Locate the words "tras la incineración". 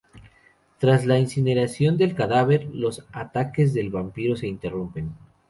0.79-1.95